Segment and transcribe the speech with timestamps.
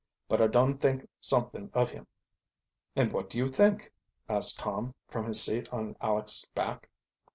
[0.27, 2.07] "But I dun think somet'ing of him."
[2.95, 3.93] "And what do you think?"
[4.27, 6.89] asked Tom, from his seat on Aleck's back.